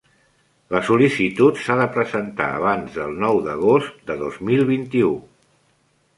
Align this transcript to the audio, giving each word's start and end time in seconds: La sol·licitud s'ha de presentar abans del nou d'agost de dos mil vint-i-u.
La 0.75 0.79
sol·licitud 0.87 1.61
s'ha 1.65 1.75
de 1.81 1.85
presentar 1.97 2.47
abans 2.63 2.97
del 2.97 3.15
nou 3.27 3.43
d'agost 3.49 4.01
de 4.09 4.19
dos 4.25 4.41
mil 4.51 4.67
vint-i-u. 4.73 5.15